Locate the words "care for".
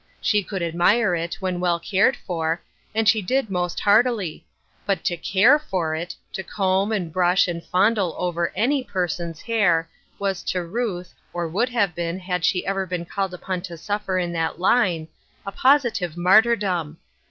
5.15-5.93